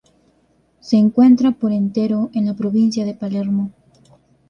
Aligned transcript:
Se 0.79 0.97
encuentra 0.97 1.51
por 1.51 1.71
entero 1.71 2.31
en 2.33 2.47
la 2.47 2.55
provincia 2.55 3.05
de 3.05 3.13
Palermo. 3.13 3.69